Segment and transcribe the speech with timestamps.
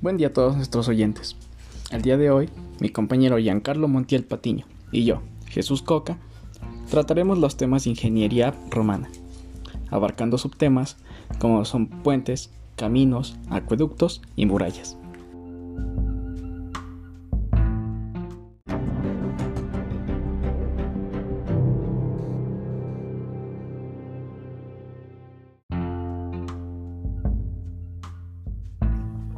[0.00, 1.34] Buen día a todos nuestros oyentes.
[1.90, 6.18] El día de hoy, mi compañero Giancarlo Montiel Patiño y yo, Jesús Coca,
[6.88, 9.10] trataremos los temas de ingeniería romana,
[9.90, 10.98] abarcando subtemas
[11.40, 14.96] como son puentes, caminos, acueductos y murallas.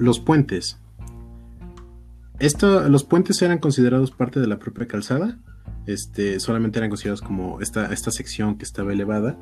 [0.00, 0.80] Los puentes.
[2.38, 5.38] Esto, los puentes eran considerados parte de la propia calzada.
[5.84, 9.38] Este, solamente eran considerados como esta, esta sección que estaba elevada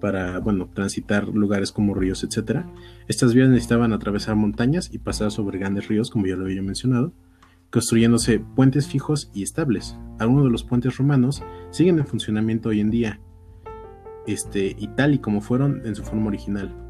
[0.00, 2.62] para, bueno, transitar lugares como ríos, etc.
[3.06, 7.12] Estas vías necesitaban atravesar montañas y pasar sobre grandes ríos, como ya lo había mencionado,
[7.70, 9.94] construyéndose puentes fijos y estables.
[10.18, 13.20] Algunos de los puentes romanos siguen en funcionamiento hoy en día,
[14.26, 16.87] este, y tal y como fueron en su forma original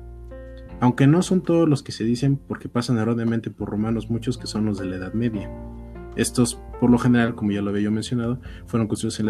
[0.80, 4.46] aunque no son todos los que se dicen porque pasan erróneamente por romanos muchos que
[4.46, 5.50] son los de la Edad Media.
[6.16, 9.26] Estos, por lo general, como ya lo había yo mencionado, fueron construidos en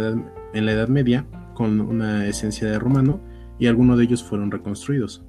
[0.66, 3.20] la, Edad, Media con una esencia de romano
[3.58, 5.24] y algunos de ellos fueron reconstruidos.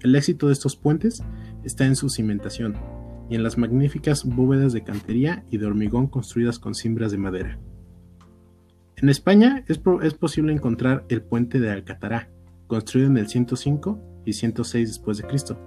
[0.00, 1.22] El éxito de estos puentes
[1.64, 2.74] está en su cimentación
[3.30, 7.58] y en las magníficas bóvedas de cantería y de hormigón construidas con cimbras de madera.
[8.96, 12.30] En España es, es posible encontrar el puente de Alcatará,
[12.68, 15.58] construido en el 105 y 106 después de Cristo,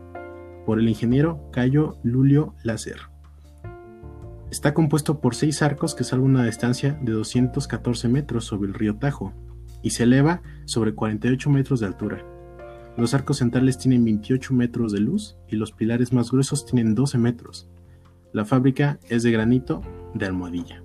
[0.65, 2.99] por el ingeniero Cayo Lulio Láser.
[4.51, 8.95] Está compuesto por seis arcos que salvan una distancia de 214 metros sobre el río
[8.95, 9.33] Tajo
[9.81, 12.25] y se eleva sobre 48 metros de altura.
[12.97, 17.17] Los arcos centrales tienen 28 metros de luz y los pilares más gruesos tienen 12
[17.17, 17.69] metros.
[18.31, 19.81] La fábrica es de granito
[20.13, 20.84] de almohadilla.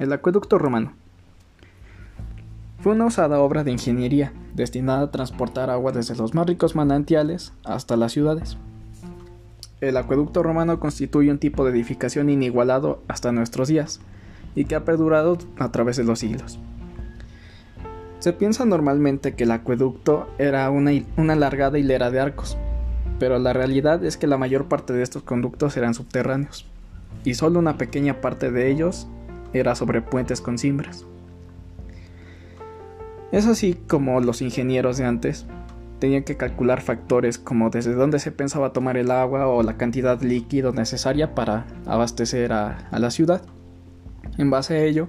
[0.00, 0.92] El acueducto romano.
[2.80, 7.52] Fue una usada obra de ingeniería destinada a transportar agua desde los más ricos manantiales
[7.62, 8.58] hasta las ciudades.
[9.80, 14.00] El acueducto romano constituye un tipo de edificación inigualado hasta nuestros días
[14.56, 16.58] y que ha perdurado a través de los siglos.
[18.18, 22.58] Se piensa normalmente que el acueducto era una, una alargada hilera de arcos,
[23.20, 26.66] pero la realidad es que la mayor parte de estos conductos eran subterráneos,
[27.22, 29.06] y solo una pequeña parte de ellos
[29.54, 31.06] era sobre puentes con cimbras.
[33.32, 35.46] Es así como los ingenieros de antes
[35.98, 40.20] tenían que calcular factores como desde dónde se pensaba tomar el agua o la cantidad
[40.20, 43.42] líquido necesaria para abastecer a, la ciudad.
[44.36, 45.08] En base a ello,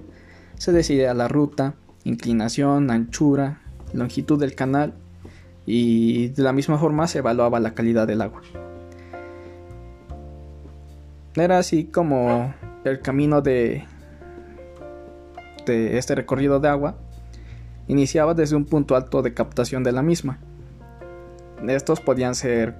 [0.54, 1.74] se decidía la ruta,
[2.04, 3.60] inclinación, anchura,
[3.92, 4.94] longitud del canal
[5.66, 8.40] y de la misma forma se evaluaba la calidad del agua.
[11.34, 13.84] Era así como el camino de
[15.68, 16.96] este recorrido de agua
[17.88, 20.38] iniciaba desde un punto alto de captación de la misma.
[21.66, 22.76] Estos podían ser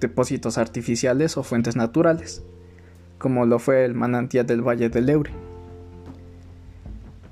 [0.00, 2.42] depósitos artificiales o fuentes naturales,
[3.18, 5.32] como lo fue el manantial del Valle del Eure.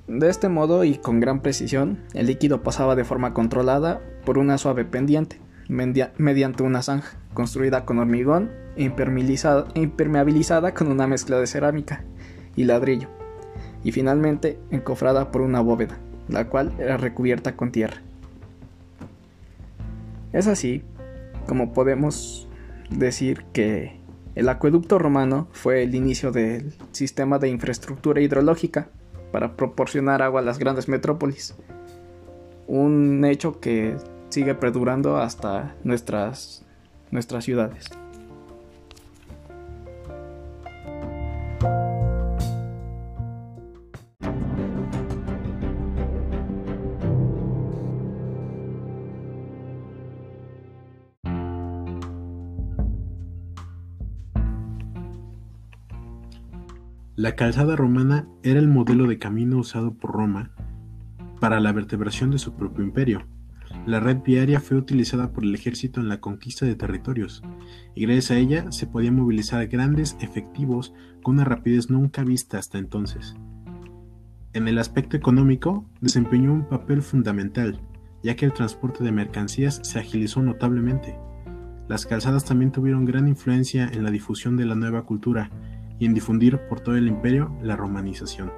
[0.06, 4.58] De este modo y con gran precisión, el líquido pasaba de forma controlada por una
[4.58, 12.04] suave pendiente, mediante una zanja construida con hormigón e impermeabilizada con una mezcla de cerámica
[12.54, 13.23] y ladrillo
[13.84, 18.02] y finalmente encofrada por una bóveda, la cual era recubierta con tierra.
[20.32, 20.82] Es así
[21.46, 22.48] como podemos
[22.90, 24.00] decir que
[24.34, 28.88] el acueducto romano fue el inicio del sistema de infraestructura hidrológica
[29.30, 31.54] para proporcionar agua a las grandes metrópolis,
[32.66, 33.96] un hecho que
[34.30, 36.64] sigue perdurando hasta nuestras,
[37.10, 37.90] nuestras ciudades.
[57.16, 60.50] La calzada romana era el modelo de camino usado por Roma
[61.38, 63.28] para la vertebración de su propio imperio.
[63.86, 67.44] La red viaria fue utilizada por el ejército en la conquista de territorios,
[67.94, 72.78] y gracias a ella se podían movilizar grandes efectivos con una rapidez nunca vista hasta
[72.78, 73.36] entonces.
[74.52, 77.80] En el aspecto económico, desempeñó un papel fundamental,
[78.24, 81.16] ya que el transporte de mercancías se agilizó notablemente.
[81.88, 85.52] Las calzadas también tuvieron gran influencia en la difusión de la nueva cultura
[86.06, 88.52] en difundir por todo el imperio la romanización.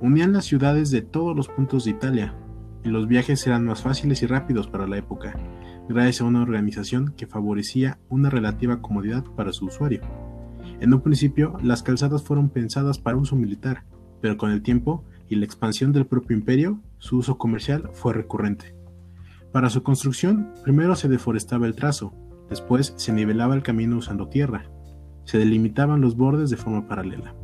[0.00, 2.34] Unían las ciudades de todos los puntos de Italia,
[2.84, 5.34] y los viajes eran más fáciles y rápidos para la época,
[5.88, 10.00] gracias a una organización que favorecía una relativa comodidad para su usuario.
[10.80, 13.84] En un principio, las calzadas fueron pensadas para uso militar,
[14.20, 18.74] pero con el tiempo y la expansión del propio imperio, su uso comercial fue recurrente.
[19.52, 22.14] Para su construcción, primero se deforestaba el trazo,
[22.48, 24.70] después se nivelaba el camino usando tierra,
[25.24, 27.34] se delimitaban los bordes de forma paralela.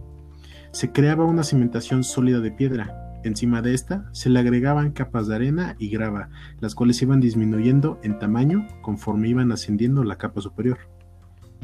[0.73, 5.35] Se creaba una cimentación sólida de piedra, Encima de esta se le agregaban capas de
[5.35, 6.31] arena y grava,
[6.61, 10.79] las cuales iban disminuyendo en tamaño conforme iban ascendiendo la capa superior.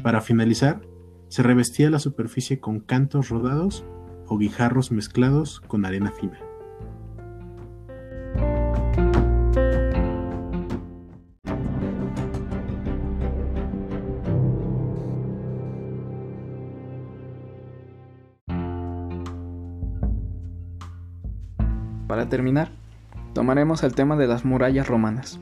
[0.03, 0.81] Para finalizar,
[1.29, 3.85] se revestía la superficie con cantos rodados
[4.27, 6.39] o guijarros mezclados con arena fina.
[22.07, 22.69] Para terminar,
[23.33, 25.39] tomaremos el tema de las murallas romanas.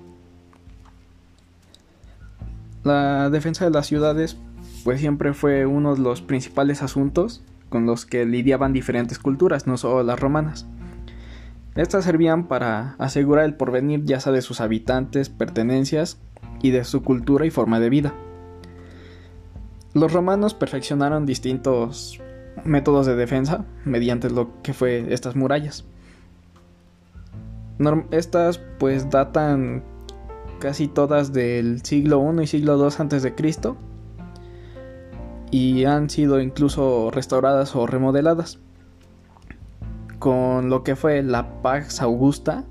[2.83, 4.37] La defensa de las ciudades
[4.83, 9.77] pues siempre fue uno de los principales asuntos con los que lidiaban diferentes culturas, no
[9.77, 10.67] solo las romanas.
[11.75, 16.19] Estas servían para asegurar el porvenir ya sea de sus habitantes, pertenencias
[16.61, 18.13] y de su cultura y forma de vida.
[19.93, 22.21] Los romanos perfeccionaron distintos
[22.63, 25.85] métodos de defensa mediante lo que fue estas murallas.
[28.11, 29.83] Estas pues datan
[30.59, 33.75] casi todas del siglo I y siglo II antes de Cristo
[35.51, 38.59] y han sido incluso restauradas o remodeladas.
[40.19, 42.63] Con lo que fue la Pax Augusta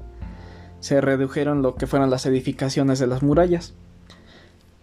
[0.80, 3.74] se redujeron lo que fueron las edificaciones de las murallas.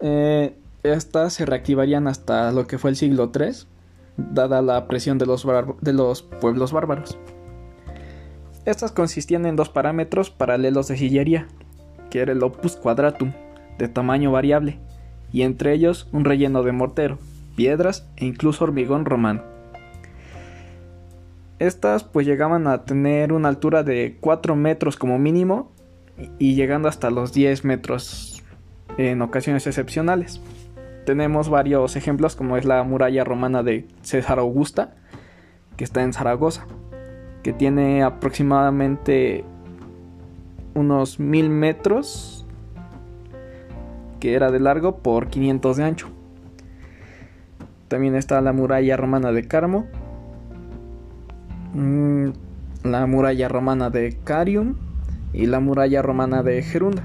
[0.00, 3.66] Eh, estas se reactivarían hasta lo que fue el siglo III,
[4.16, 5.46] dada la presión de los,
[5.80, 7.18] de los pueblos bárbaros.
[8.66, 11.48] Estas consistían en dos parámetros paralelos de sillería,
[12.10, 13.32] que era el opus quadratum,
[13.78, 14.78] de tamaño variable,
[15.32, 17.18] y entre ellos un relleno de mortero,
[17.56, 19.42] piedras e incluso hormigón romano.
[21.58, 25.72] Estas pues llegaban a tener una altura de 4 metros como mínimo
[26.38, 28.42] y llegando hasta los 10 metros
[28.98, 30.40] en ocasiones excepcionales.
[31.06, 34.96] Tenemos varios ejemplos como es la muralla romana de César Augusta,
[35.76, 36.66] que está en Zaragoza
[37.42, 39.44] que tiene aproximadamente
[40.74, 42.46] unos mil metros
[44.20, 46.08] que era de largo por 500 de ancho.
[47.88, 49.86] También está la muralla romana de Carmo,
[51.74, 52.28] mm,
[52.84, 54.76] la muralla romana de Carium
[55.32, 57.02] y la muralla romana de Gerunda.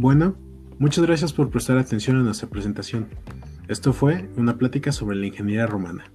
[0.00, 0.36] Bueno,
[0.78, 3.08] muchas gracias por prestar atención a nuestra presentación.
[3.66, 6.12] Esto fue una plática sobre la ingeniería romana.